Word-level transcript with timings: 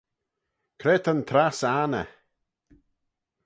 Cre 0.79 0.95
ta'n 1.03 1.21
trass 1.29 1.59
anney? 1.79 2.09